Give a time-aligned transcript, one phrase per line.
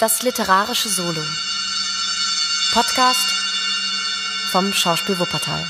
[0.00, 1.20] Das literarische Solo.
[2.72, 3.34] Podcast
[4.50, 5.62] vom Schauspiel Wuppertal.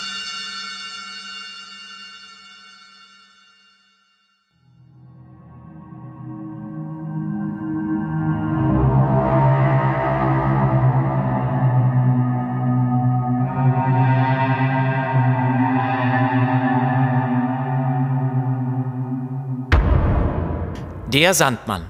[21.09, 21.84] Der Sandmann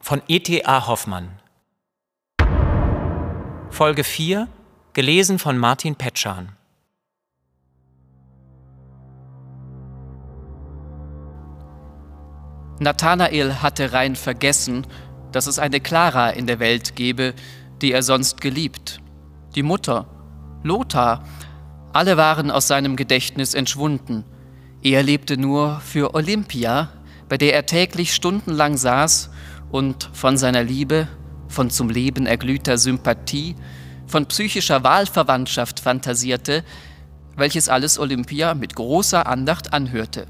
[0.00, 0.86] von E.T.A.
[0.86, 1.39] Hoffmann.
[3.80, 4.46] Folge 4,
[4.92, 6.50] gelesen von Martin Petschan.
[12.78, 14.86] Nathanael hatte rein vergessen,
[15.32, 17.32] dass es eine Clara in der Welt gebe,
[17.80, 19.00] die er sonst geliebt.
[19.54, 20.04] Die Mutter,
[20.62, 21.24] Lothar,
[21.94, 24.26] alle waren aus seinem Gedächtnis entschwunden.
[24.82, 26.92] Er lebte nur für Olympia,
[27.30, 29.30] bei der er täglich stundenlang saß
[29.70, 31.08] und von seiner Liebe,
[31.50, 33.56] von zum Leben erglühter Sympathie,
[34.06, 36.64] von psychischer Wahlverwandtschaft fantasierte,
[37.36, 40.26] welches alles Olympia mit großer Andacht anhörte.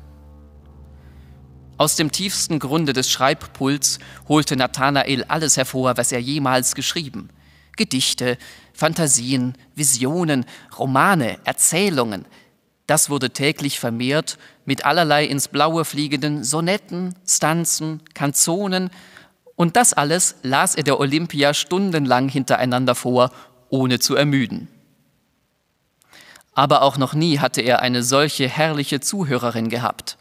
[1.76, 7.30] Aus dem tiefsten Grunde des Schreibpuls holte Nathanael alles hervor, was er jemals geschrieben.
[7.76, 8.36] Gedichte,
[8.74, 10.44] Fantasien, Visionen,
[10.76, 12.26] Romane, Erzählungen,
[12.90, 18.90] das wurde täglich vermehrt mit allerlei ins Blaue fliegenden Sonetten, Stanzen, Kanzonen,
[19.60, 23.30] und das alles las er der Olympia stundenlang hintereinander vor,
[23.68, 24.68] ohne zu ermüden.
[26.54, 30.16] Aber auch noch nie hatte er eine solche herrliche Zuhörerin gehabt.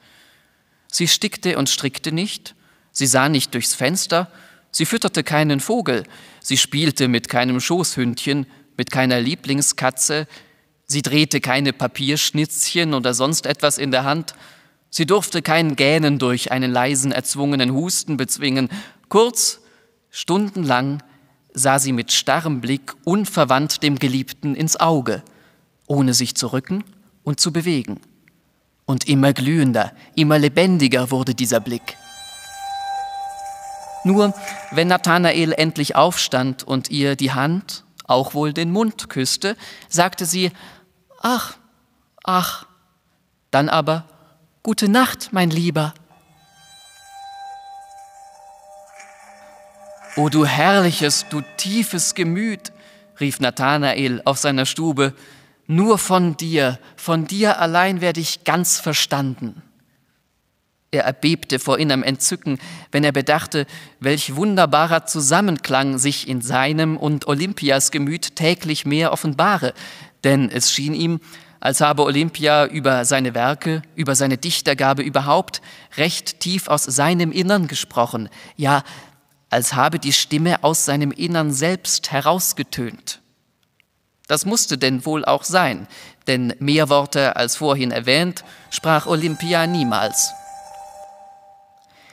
[0.92, 2.54] Sie stickte und strickte nicht,
[2.92, 4.30] sie sah nicht durchs Fenster,
[4.72, 6.04] sie fütterte keinen Vogel,
[6.42, 8.46] sie spielte mit keinem Schoßhündchen,
[8.76, 10.28] mit keiner Lieblingskatze,
[10.92, 14.34] Sie drehte keine Papierschnitzchen oder sonst etwas in der Hand.
[14.90, 18.70] Sie durfte kein Gähnen durch einen leisen, erzwungenen Husten bezwingen.
[19.10, 19.60] Kurz,
[20.12, 21.02] stundenlang
[21.54, 25.24] sah sie mit starrem Blick unverwandt dem Geliebten ins Auge,
[25.88, 26.84] ohne sich zu rücken
[27.24, 28.00] und zu bewegen.
[28.86, 31.98] Und immer glühender, immer lebendiger wurde dieser Blick.
[34.04, 34.34] Nur
[34.72, 39.58] wenn Nathanael endlich aufstand und ihr die Hand, auch wohl den Mund küsste,
[39.90, 40.52] sagte sie,
[41.22, 41.58] ach,
[42.24, 42.66] ach,
[43.52, 44.06] dann aber
[44.64, 45.94] gute Nacht, mein Lieber.
[50.16, 52.72] O du herrliches, du tiefes Gemüt,
[53.20, 55.14] rief Nathanael auf seiner Stube,
[55.68, 59.62] nur von dir, von dir allein werde ich ganz verstanden.
[60.92, 62.58] Er erbebte vor innerem Entzücken,
[62.92, 63.68] wenn er bedachte,
[64.00, 69.74] welch wunderbarer Zusammenklang sich in seinem und Olympias Gemüt täglich mehr offenbare,
[70.24, 71.20] denn es schien ihm,
[71.60, 75.62] als habe Olympia über seine Werke, über seine Dichtergabe überhaupt
[75.98, 78.84] recht tief aus seinem Innern gesprochen, ja,
[79.50, 83.22] als habe die Stimme aus seinem Innern selbst herausgetönt.
[84.28, 85.88] Das musste denn wohl auch sein,
[86.28, 90.32] denn mehr Worte als vorhin erwähnt sprach Olympia niemals.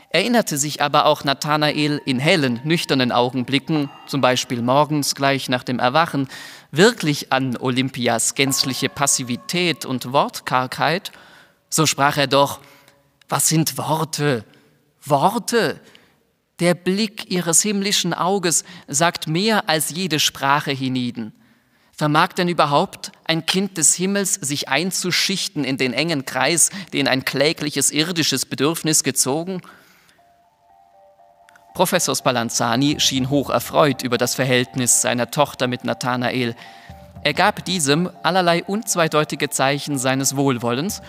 [0.08, 5.78] Erinnerte sich aber auch Nathanael in hellen, nüchternen Augenblicken, zum Beispiel morgens gleich nach dem
[5.78, 6.28] Erwachen,
[6.70, 11.12] wirklich an Olympias gänzliche Passivität und Wortkargheit,
[11.68, 12.60] so sprach er doch,
[13.28, 14.46] was sind Worte?
[15.04, 15.80] Worte!
[16.58, 21.34] Der Blick ihres himmlischen Auges sagt mehr als jede Sprache hienieden.
[21.92, 27.24] Vermag denn überhaupt ein Kind des Himmels sich einzuschichten in den engen Kreis, den ein
[27.26, 29.60] klägliches irdisches Bedürfnis gezogen?
[31.74, 36.54] Professor Spallanzani schien hoch erfreut über das Verhältnis seiner Tochter mit Nathanael.
[37.22, 41.02] Er gab diesem allerlei unzweideutige Zeichen seines Wohlwollens,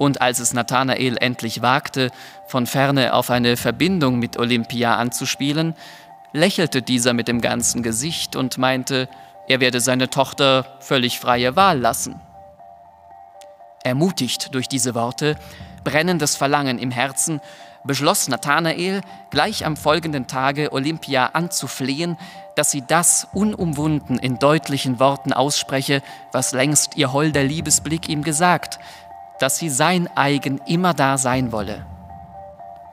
[0.00, 2.10] und als es Nathanael endlich wagte,
[2.46, 5.74] von ferne auf eine Verbindung mit Olympia anzuspielen,
[6.32, 9.10] lächelte dieser mit dem ganzen Gesicht und meinte,
[9.46, 12.18] er werde seine Tochter völlig freie Wahl lassen.
[13.84, 15.36] Ermutigt durch diese Worte,
[15.84, 17.42] brennendes Verlangen im Herzen,
[17.84, 22.16] beschloss Nathanael, gleich am folgenden Tage Olympia anzuflehen,
[22.56, 26.00] dass sie das unumwunden in deutlichen Worten ausspreche,
[26.32, 28.78] was längst ihr holder Liebesblick ihm gesagt,
[29.40, 31.84] dass sie sein eigen immer da sein wolle.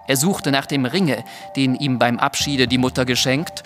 [0.08, 1.24] Er suchte nach dem Ringe,
[1.56, 3.64] den ihm beim Abschiede die Mutter geschenkt,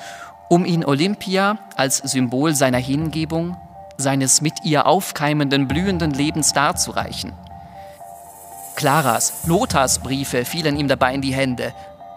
[0.50, 3.56] um ihn Olympia als Symbol seiner Hingebung,
[3.98, 7.34] seines mit ihr aufkeimenden blühenden Lebens darzureichen.
[8.76, 11.74] Claras, Lothars Briefe fielen ihm dabei in die Hände.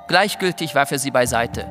[0.08, 1.66] Gleichgültig warf er sie beiseite,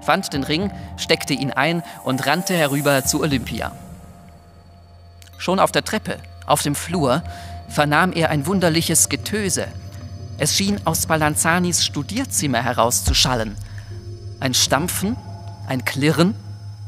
[0.00, 3.70] fand den Ring, steckte ihn ein und rannte herüber zu Olympia.
[5.38, 7.22] Schon auf der Treppe, auf dem Flur,
[7.72, 9.66] vernahm er ein wunderliches Getöse.
[10.38, 13.56] Es schien aus Balanzanis Studierzimmer herauszuschallen.
[14.40, 15.16] Ein Stampfen,
[15.68, 16.34] Ein Klirren,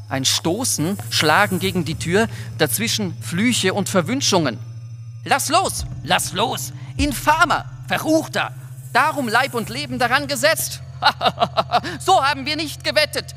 [0.09, 2.29] ein Stoßen, Schlagen gegen die Tür,
[2.59, 4.59] dazwischen Flüche und Verwünschungen.
[5.25, 8.53] Lass los, lass los, infamer, verruchter,
[8.93, 10.83] darum Leib und Leben daran gesetzt.
[12.01, 13.35] so haben wir nicht gewettet.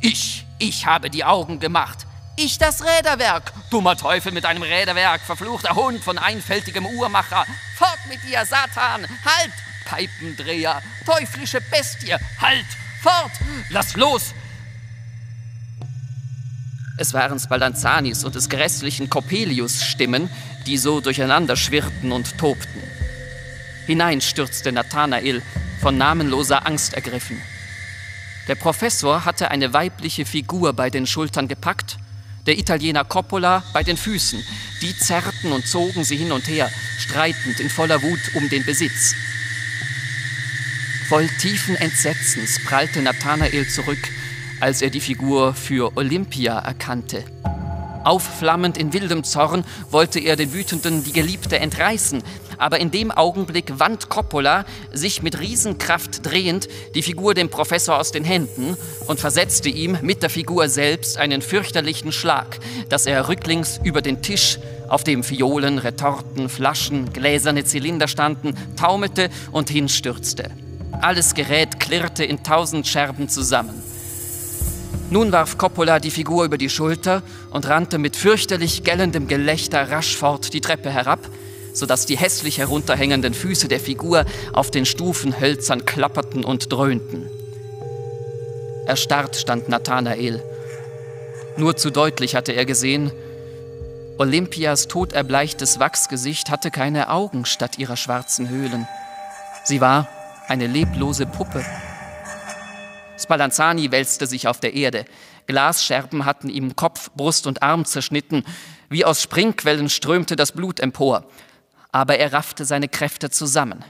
[0.00, 2.06] Ich, ich habe die Augen gemacht.
[2.38, 3.54] Ich das Räderwerk.
[3.70, 7.46] Dummer Teufel mit einem Räderwerk, verfluchter Hund von einfältigem Uhrmacher.
[7.76, 9.06] Fort mit dir, Satan.
[9.24, 9.52] Halt,
[9.86, 12.14] Peipendreher, teuflische Bestie.
[12.38, 12.66] Halt,
[13.00, 13.32] fort,
[13.70, 14.34] lass los.
[16.98, 20.28] Es waren Spallanzanis und des grässlichen Coppelius Stimmen,
[20.66, 22.82] die so durcheinander schwirrten und tobten.
[23.86, 25.42] Hinein stürzte Nathanael,
[25.80, 27.40] von namenloser Angst ergriffen.
[28.46, 31.98] Der Professor hatte eine weibliche Figur bei den Schultern gepackt,
[32.46, 34.42] der Italiener Coppola bei den Füßen.
[34.82, 39.14] Die zerrten und zogen sie hin und her, streitend in voller Wut um den Besitz.
[41.08, 44.10] Voll tiefen Entsetzens prallte Nathanael zurück,
[44.60, 47.24] als er die Figur für Olympia erkannte.
[48.06, 52.22] Aufflammend in wildem Zorn wollte er den Wütenden die Geliebte entreißen,
[52.56, 58.12] aber in dem Augenblick wand Coppola, sich mit Riesenkraft drehend, die Figur dem Professor aus
[58.12, 58.76] den Händen
[59.08, 64.22] und versetzte ihm mit der Figur selbst einen fürchterlichen Schlag, dass er rücklings über den
[64.22, 70.52] Tisch, auf dem Fiolen, Retorten, Flaschen, gläserne Zylinder standen, taumelte und hinstürzte.
[71.00, 73.82] Alles Gerät klirrte in tausend Scherben zusammen.
[75.08, 80.16] Nun warf Coppola die Figur über die Schulter und rannte mit fürchterlich gellendem Gelächter rasch
[80.16, 81.20] fort die Treppe herab,
[81.72, 87.28] sodass die hässlich herunterhängenden Füße der Figur auf den Stufen hölzern klapperten und dröhnten.
[88.86, 90.42] Erstarrt stand Nathanael.
[91.56, 93.12] Nur zu deutlich hatte er gesehen,
[94.18, 98.88] Olympias toderbleichtes Wachsgesicht hatte keine Augen statt ihrer schwarzen Höhlen.
[99.64, 100.08] Sie war
[100.48, 101.64] eine leblose Puppe.
[103.18, 105.04] Spallanzani wälzte sich auf der Erde.
[105.46, 108.44] Glasscherben hatten ihm Kopf, Brust und Arm zerschnitten.
[108.88, 111.24] Wie aus Springquellen strömte das Blut empor.
[111.92, 113.84] Aber er raffte seine Kräfte zusammen.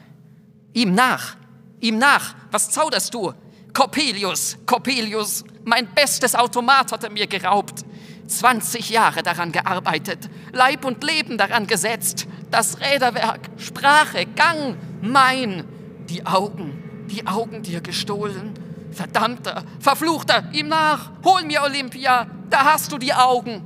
[0.72, 1.36] Ihm nach!
[1.80, 2.34] Ihm nach!
[2.50, 3.32] Was zauderst du?
[3.72, 4.58] Coppelius!
[4.66, 5.44] Coppelius!
[5.64, 7.84] Mein bestes Automat hat er mir geraubt.
[8.26, 12.26] 20 Jahre daran gearbeitet, Leib und Leben daran gesetzt.
[12.50, 15.64] Das Räderwerk, Sprache, Gang, mein.
[16.08, 18.54] Die Augen, die Augen dir gestohlen
[18.96, 23.60] Verdammter, verfluchter, ihm nach, hol mir Olympia, da hast du die Augen.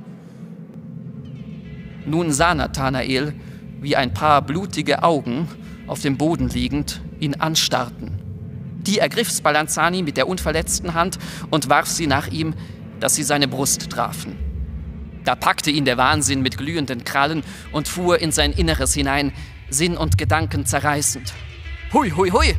[2.05, 3.33] Nun sah Nathanael,
[3.79, 5.47] wie ein paar blutige Augen
[5.87, 8.19] auf dem Boden liegend ihn anstarrten.
[8.81, 11.17] Die ergriff Spallanzani mit der unverletzten Hand
[11.49, 12.53] und warf sie nach ihm,
[12.99, 14.35] dass sie seine Brust trafen.
[15.23, 19.31] Da packte ihn der Wahnsinn mit glühenden Krallen und fuhr in sein Inneres hinein,
[19.69, 21.31] Sinn und Gedanken zerreißend.
[21.93, 22.53] Hui, hui, hui,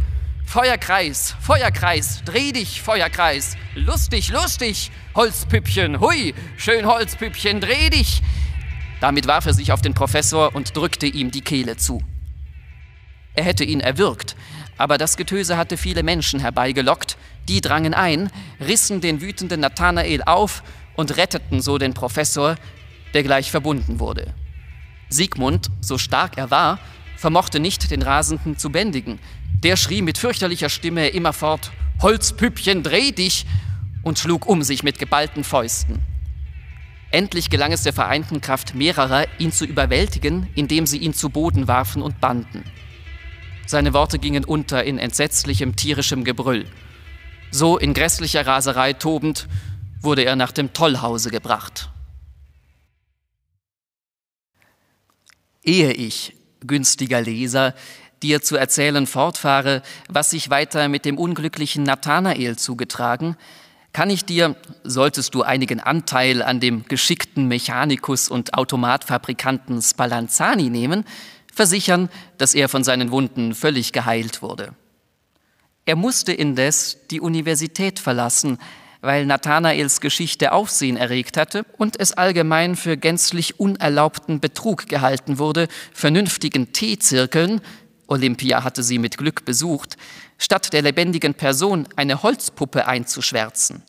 [0.53, 3.57] Feuerkreis, Feuerkreis, dreh dich, Feuerkreis.
[3.75, 8.21] Lustig, lustig, Holzpüppchen, hui, schön Holzpüppchen, dreh dich.
[9.01, 12.03] Damit warf er sich auf den Professor und drückte ihm die Kehle zu.
[13.35, 14.37] Er hätte ihn erwürgt,
[14.77, 17.17] aber das Getöse hatte viele Menschen herbeigelockt,
[17.49, 20.63] die drangen ein, rissen den wütenden Nathanael auf
[20.97, 22.57] und retteten so den Professor,
[23.15, 24.35] der gleich verbunden wurde.
[25.09, 26.79] Siegmund, so stark er war,
[27.23, 29.21] vermochte nicht, den Rasenden zu bändigen,
[29.63, 31.71] der schrie mit fürchterlicher Stimme immerfort,
[32.03, 33.47] Holzpüppchen, dreh dich!
[34.03, 36.01] und schlug um sich mit geballten Fäusten.
[37.13, 41.69] Endlich gelang es der vereinten Kraft mehrerer, ihn zu überwältigen, indem sie ihn zu Boden
[41.69, 42.65] warfen und banden.
[43.67, 46.67] Seine Worte gingen unter in entsetzlichem tierischem Gebrüll.
[47.53, 49.47] So in grässlicher Raserei tobend
[50.01, 51.89] wurde er nach dem Tollhause gebracht.
[55.63, 56.35] Ehe ich,
[56.67, 57.75] günstiger Leser,
[58.23, 63.37] dir zu erzählen fortfahre, was sich weiter mit dem unglücklichen Nathanael zugetragen,
[63.93, 71.05] kann ich dir, solltest du einigen Anteil an dem geschickten Mechanikus und Automatfabrikanten Spallanzani nehmen,
[71.53, 74.75] versichern, dass er von seinen Wunden völlig geheilt wurde.
[75.85, 78.59] Er musste indes die Universität verlassen,
[79.03, 85.69] weil Nathanaels Geschichte Aufsehen erregt hatte und es allgemein für gänzlich unerlaubten Betrug gehalten wurde,
[85.93, 87.61] vernünftigen Teezirkeln,
[88.07, 89.97] Olympia hatte sie mit Glück besucht,
[90.39, 93.83] statt der lebendigen Person eine Holzpuppe einzuschwärzen.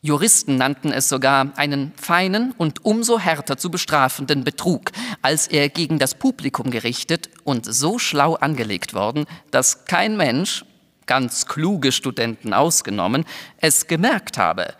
[0.00, 5.98] Juristen nannten es sogar einen feinen und umso härter zu bestrafenden Betrug, als er gegen
[5.98, 10.64] das Publikum gerichtet und so schlau angelegt worden, dass kein Mensch,
[11.08, 13.24] ganz kluge Studenten ausgenommen,
[13.56, 14.74] es gemerkt habe,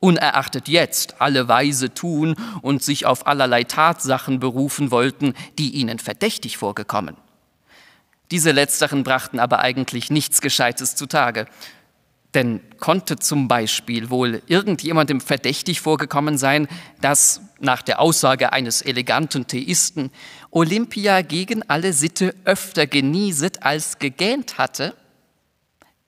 [0.00, 6.56] unerachtet jetzt alle weise tun und sich auf allerlei Tatsachen berufen wollten, die ihnen verdächtig
[6.56, 7.16] vorgekommen.
[8.32, 11.46] Diese letzteren brachten aber eigentlich nichts Gescheites zutage.
[12.34, 16.68] Denn konnte zum Beispiel wohl irgendjemandem verdächtig vorgekommen sein,
[17.00, 20.10] dass nach der Aussage eines eleganten Theisten
[20.50, 24.94] Olympia gegen alle Sitte öfter genieset als gegähnt hatte?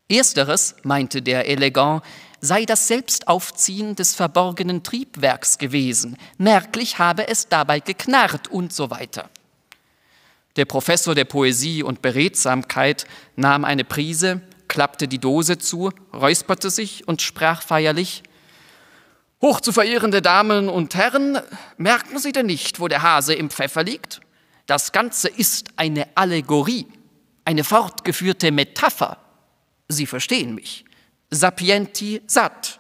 [0.09, 2.03] Ersteres, meinte der Elegant,
[2.41, 9.29] sei das Selbstaufziehen des verborgenen Triebwerks gewesen, merklich habe es dabei geknarrt und so weiter.
[10.57, 17.07] Der Professor der Poesie und Beredsamkeit nahm eine Prise, klappte die Dose zu, räusperte sich
[17.07, 18.23] und sprach feierlich
[19.41, 21.39] Hoch zu verehrende Damen und Herren,
[21.77, 24.21] merken Sie denn nicht, wo der Hase im Pfeffer liegt?
[24.67, 26.89] Das Ganze ist eine Allegorie,
[27.45, 29.17] eine fortgeführte Metapher.
[29.89, 30.85] Sie verstehen mich.
[31.31, 32.79] Sapienti sat.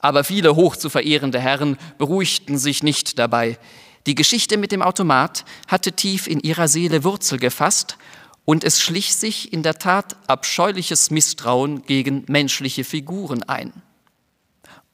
[0.00, 3.58] Aber viele hoch zu verehrende Herren beruhigten sich nicht dabei.
[4.06, 7.98] Die Geschichte mit dem Automat hatte tief in ihrer Seele Wurzel gefasst
[8.44, 13.72] und es schlich sich in der Tat abscheuliches Misstrauen gegen menschliche Figuren ein.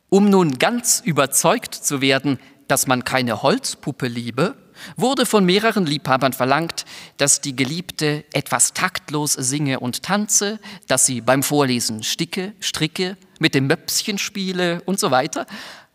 [0.08, 4.56] Um nun ganz überzeugt zu werden, dass man keine Holzpuppe liebe,
[4.96, 6.84] wurde von mehreren Liebhabern verlangt,
[7.16, 13.54] dass die Geliebte etwas taktlos singe und tanze, dass sie beim Vorlesen sticke, stricke, mit
[13.54, 15.46] dem Möpschen spiele und so weiter.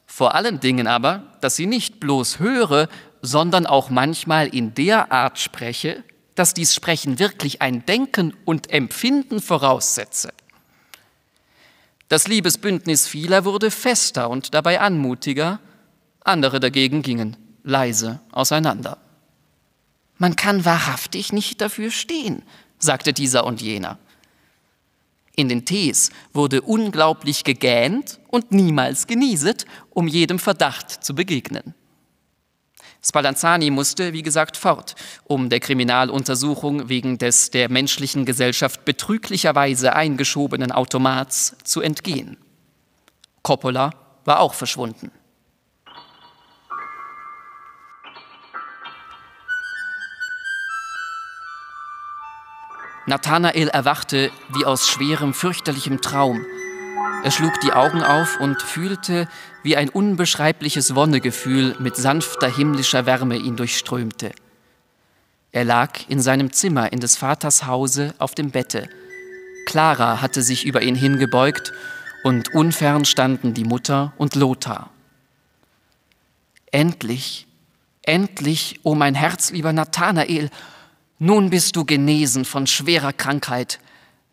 [0.06, 2.90] Vor allen Dingen aber, dass sie nicht bloß höre,
[3.22, 6.04] sondern auch manchmal in der Art spreche,
[6.36, 10.34] dass dies Sprechen wirklich ein Denken und Empfinden voraussetze.
[12.10, 15.60] Das Liebesbündnis vieler wurde fester und dabei anmutiger,
[16.24, 18.98] andere dagegen gingen leise auseinander.
[20.18, 22.44] Man kann wahrhaftig nicht dafür stehen,
[22.78, 23.98] sagte dieser und jener.
[25.36, 31.74] In den Tees wurde unglaublich gegähnt und niemals genieset, um jedem Verdacht zu begegnen.
[33.04, 40.72] Spallanzani musste, wie gesagt, fort, um der Kriminaluntersuchung wegen des der menschlichen Gesellschaft betrüglicherweise eingeschobenen
[40.72, 42.38] Automats zu entgehen.
[43.42, 43.92] Coppola
[44.26, 45.12] war auch verschwunden.
[53.12, 56.46] Nathanael erwachte wie aus schwerem, fürchterlichem Traum.
[57.26, 59.28] Er schlug die Augen auf und fühlte,
[59.64, 64.32] wie ein unbeschreibliches Wonnegefühl mit sanfter himmlischer Wärme ihn durchströmte.
[65.52, 68.88] Er lag in seinem Zimmer in des Vaters Hause auf dem Bette.
[69.66, 71.74] Clara hatte sich über ihn hingebeugt
[72.24, 74.90] und unfern standen die Mutter und Lothar.
[76.72, 77.46] Endlich,
[78.04, 80.50] endlich, o oh mein herzlieber Nathanael,
[81.24, 83.80] nun bist du genesen von schwerer Krankheit,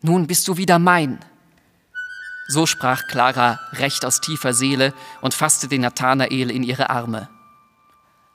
[0.01, 1.19] nun bist du wieder mein.
[2.47, 7.29] So sprach Clara recht aus tiefer Seele und fasste den Nathanael in ihre Arme.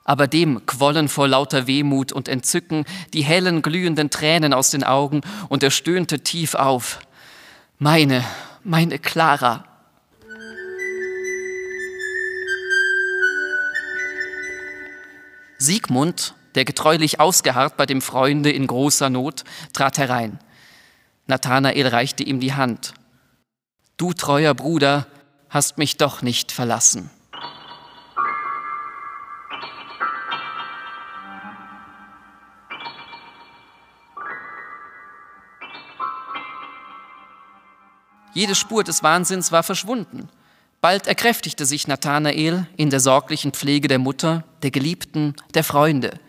[0.05, 5.19] Aber dem quollen vor lauter Wehmut und Entzücken die hellen, glühenden Tränen aus den Augen
[5.49, 6.99] und er stöhnte tief auf.
[7.77, 8.23] Meine,
[8.63, 9.65] meine Clara.
[15.57, 19.43] Siegmund, der getreulich ausgeharrt bei dem Freunde in großer Not,
[19.73, 20.39] trat herein.
[21.27, 22.93] Nathanael reichte ihm die Hand
[23.97, 25.07] du treuer Bruder
[25.49, 27.09] hast mich doch nicht verlassen.
[38.33, 40.27] Jede Spur des Wahnsinns war verschwunden.
[40.81, 46.19] Bald erkräftigte sich Nathanael in der sorglichen Pflege der Mutter, der Geliebten, der Freunde.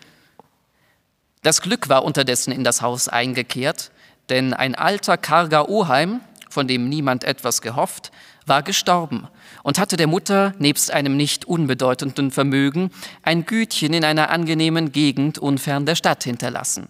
[1.47, 3.93] Das Glück war unterdessen in das Haus eingekehrt,
[4.31, 6.19] denn ein alter, karger Oheim,
[6.51, 8.11] von dem niemand etwas gehofft,
[8.47, 9.29] war gestorben
[9.63, 12.91] und hatte der Mutter nebst einem nicht unbedeutenden Vermögen
[13.23, 16.89] ein Gütchen in einer angenehmen Gegend unfern der Stadt hinterlassen.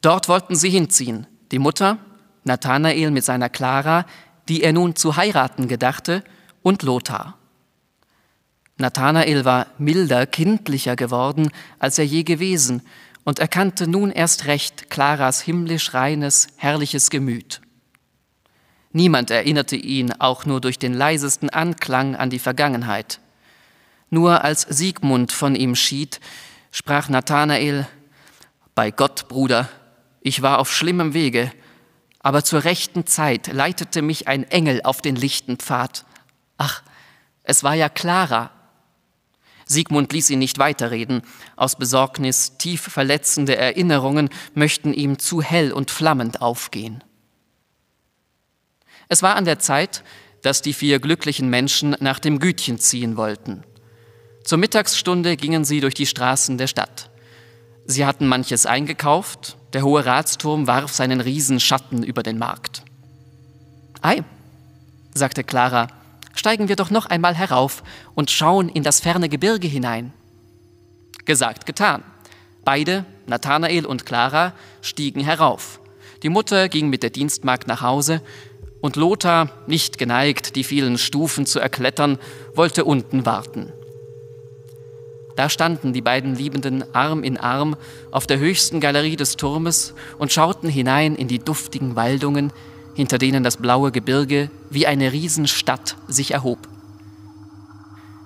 [0.00, 1.98] Dort wollten sie hinziehen, die Mutter,
[2.42, 4.04] Nathanael mit seiner Clara,
[4.48, 6.24] die er nun zu heiraten gedachte,
[6.64, 7.38] und Lothar.
[8.78, 12.82] Nathanael war milder, kindlicher geworden, als er je gewesen,
[13.24, 17.60] und erkannte nun erst recht Claras himmlisch reines, herrliches Gemüt.
[18.92, 23.18] Niemand erinnerte ihn auch nur durch den leisesten Anklang an die Vergangenheit.
[24.08, 26.20] Nur als Siegmund von ihm schied,
[26.70, 27.88] sprach Nathanael,
[28.74, 29.68] Bei Gott, Bruder,
[30.20, 31.50] ich war auf schlimmem Wege,
[32.20, 36.04] aber zur rechten Zeit leitete mich ein Engel auf den lichten Pfad.
[36.56, 36.82] Ach,
[37.42, 38.50] es war ja Clara.
[39.66, 41.22] Siegmund ließ ihn nicht weiterreden.
[41.56, 47.02] Aus Besorgnis tief verletzende Erinnerungen möchten ihm zu hell und flammend aufgehen.
[49.08, 50.02] Es war an der Zeit,
[50.42, 53.64] dass die vier glücklichen Menschen nach dem Gütchen ziehen wollten.
[54.44, 57.10] Zur Mittagsstunde gingen sie durch die Straßen der Stadt.
[57.86, 62.82] Sie hatten manches eingekauft, der hohe Ratsturm warf seinen Riesenschatten über den Markt.
[64.02, 64.22] Ei,
[65.14, 65.88] sagte Clara,
[66.34, 67.82] steigen wir doch noch einmal herauf
[68.14, 70.12] und schauen in das ferne Gebirge hinein.
[71.24, 72.02] Gesagt, getan.
[72.64, 75.80] Beide, Nathanael und Clara, stiegen herauf.
[76.22, 78.22] Die Mutter ging mit der Dienstmagd nach Hause
[78.80, 82.18] und Lothar, nicht geneigt, die vielen Stufen zu erklettern,
[82.54, 83.72] wollte unten warten.
[85.36, 87.76] Da standen die beiden Liebenden Arm in Arm
[88.10, 92.52] auf der höchsten Galerie des Turmes und schauten hinein in die duftigen Waldungen,
[92.94, 96.58] hinter denen das blaue Gebirge wie eine Riesenstadt sich erhob.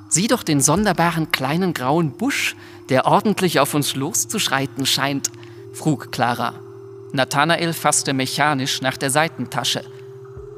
[0.09, 2.57] Sieh doch den sonderbaren kleinen grauen Busch,
[2.89, 5.31] der ordentlich auf uns loszuschreiten scheint,
[5.75, 6.55] frug Clara.
[7.13, 9.83] Nathanael fasste mechanisch nach der Seitentasche.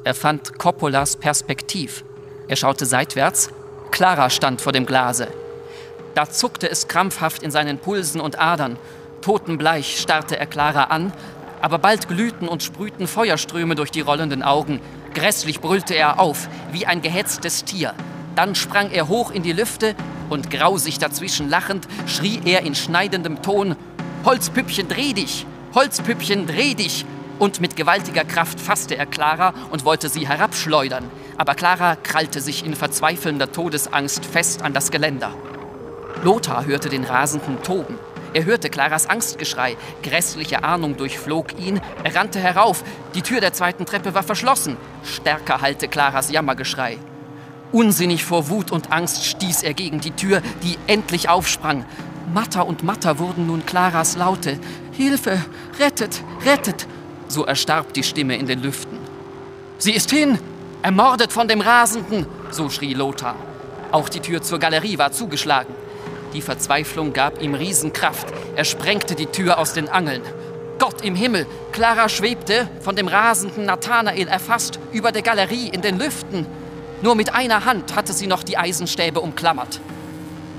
[0.03, 2.03] Er fand Coppolas Perspektiv.
[2.47, 3.49] Er schaute seitwärts.
[3.91, 5.27] Clara stand vor dem Glase.
[6.15, 8.77] Da zuckte es krampfhaft in seinen Pulsen und Adern.
[9.21, 11.13] Totenbleich starrte er Clara an,
[11.61, 14.81] aber bald glühten und sprühten Feuerströme durch die rollenden Augen.
[15.13, 17.93] Grässlich brüllte er auf, wie ein gehetztes Tier.
[18.35, 19.95] Dann sprang er hoch in die Lüfte
[20.29, 23.75] und grausig dazwischen lachend schrie er in schneidendem Ton:
[24.25, 25.45] Holzpüppchen, dreh dich!
[25.73, 27.05] Holzpüppchen, dreh dich!
[27.39, 31.05] Und mit gewaltiger Kraft fasste er Clara und wollte sie herabschleudern.
[31.37, 35.33] Aber Clara krallte sich in verzweifelnder Todesangst fest an das Geländer.
[36.23, 37.97] Lothar hörte den Rasenden toben.
[38.33, 39.75] Er hörte Claras Angstgeschrei.
[40.03, 41.81] Grässliche Ahnung durchflog ihn.
[42.03, 42.83] Er rannte herauf.
[43.13, 44.77] Die Tür der zweiten Treppe war verschlossen.
[45.03, 46.97] Stärker hallte Claras Jammergeschrei.
[47.73, 51.85] Unsinnig vor Wut und Angst stieß er gegen die Tür, die endlich aufsprang.
[52.33, 54.59] Matter und matter wurden nun Claras Laute.
[54.91, 55.43] Hilfe!
[55.79, 56.21] Rettet!
[56.45, 56.87] Rettet!
[57.27, 58.97] So erstarb die Stimme in den Lüften.
[59.77, 60.37] Sie ist hin!
[60.81, 62.25] Ermordet von dem Rasenden!
[62.49, 63.35] So schrie Lothar.
[63.91, 65.73] Auch die Tür zur Galerie war zugeschlagen.
[66.33, 68.27] Die Verzweiflung gab ihm Riesenkraft.
[68.55, 70.21] Er sprengte die Tür aus den Angeln.
[70.79, 71.45] Gott im Himmel!
[71.71, 76.45] Clara schwebte, von dem rasenden Nathanael erfasst, über der Galerie in den Lüften.
[77.01, 79.79] Nur mit einer Hand hatte sie noch die Eisenstäbe umklammert.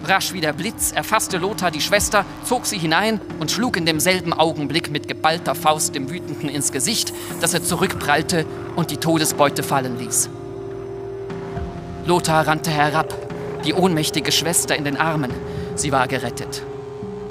[0.04, 4.32] Rasch wie der Blitz erfasste Lothar die Schwester, zog sie hinein und schlug in demselben
[4.32, 9.98] Augenblick mit geballter Faust dem Wütenden ins Gesicht, dass er zurückprallte und die Todesbeute fallen
[9.98, 10.28] ließ.
[12.04, 13.14] Lothar rannte herab,
[13.64, 15.30] die ohnmächtige Schwester in den Armen.
[15.74, 16.62] Sie war gerettet.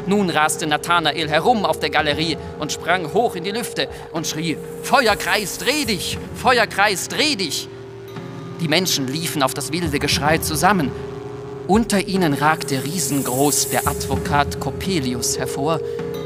[0.08, 4.58] Nun raste Nathanael herum auf der Galerie und sprang hoch in die Lüfte und schrie:
[4.84, 6.18] Feuerkreis, dreh dich!
[6.36, 7.68] Feuerkreis, dreh dich!
[8.60, 10.92] Die Menschen liefen auf das wilde Geschrei zusammen.
[11.68, 15.80] Unter ihnen ragte riesengroß der Advokat Coppelius hervor,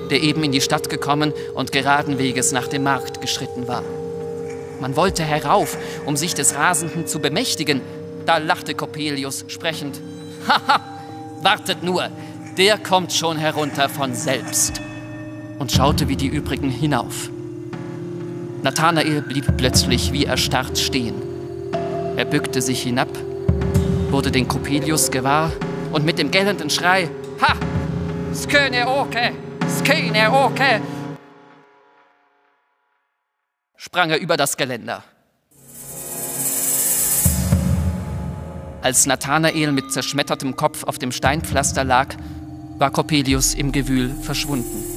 [0.09, 3.83] der eben in die Stadt gekommen und geraden Weges nach dem Markt geschritten war.
[4.79, 7.81] Man wollte herauf, um sich des Rasenden zu bemächtigen.
[8.25, 9.99] Da lachte Coppelius sprechend:
[10.47, 10.94] Haha,
[11.45, 12.09] wartet nur,
[12.57, 14.81] der kommt schon herunter von selbst.
[15.59, 17.29] Und schaute wie die übrigen hinauf.
[18.61, 21.15] Nathanael blieb plötzlich wie erstarrt stehen.
[22.17, 23.09] Er bückte sich hinab,
[24.09, 25.51] wurde den Coppelius gewahr
[25.93, 27.09] und mit dem gellenden Schrei
[27.41, 27.55] Ha!
[28.33, 29.31] Sköne oke!
[29.81, 30.81] Sköne oke!
[33.85, 35.03] sprang er über das Geländer.
[38.85, 42.15] Als Nathanael mit zerschmettertem Kopf auf dem Steinpflaster lag,
[42.77, 44.94] war Coppelius im Gewühl verschwunden.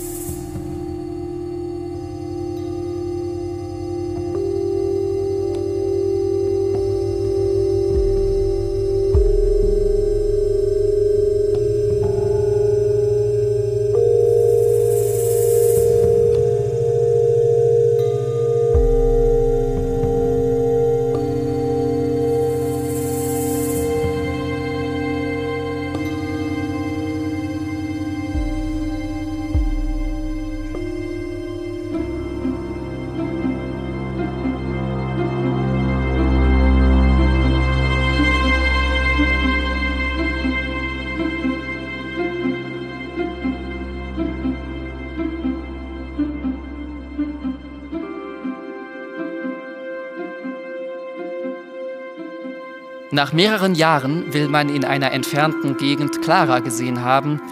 [53.19, 57.43] Nach mehreren Jahren will man in einer entfernten Gegend Clara gesehen haben,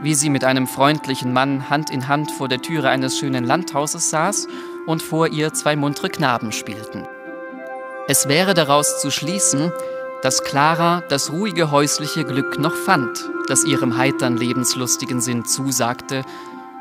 [0.00, 4.08] wie sie mit einem freundlichen Mann Hand in Hand vor der Türe eines schönen Landhauses
[4.10, 4.46] saß
[4.86, 7.08] und vor ihr zwei muntere Knaben spielten.
[8.06, 9.72] Es wäre daraus zu schließen,
[10.22, 16.22] dass Clara das ruhige häusliche Glück noch fand, das ihrem heitern lebenslustigen Sinn zusagte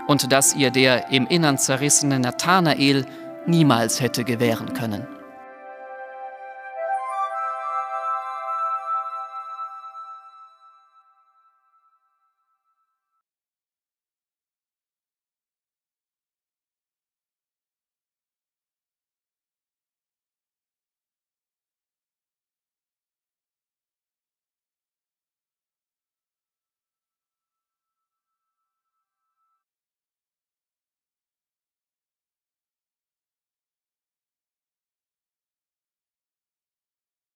[0.06, 3.08] und das ihr der im Innern zerrissene Nathanael
[3.48, 5.15] niemals hätte gewähren können.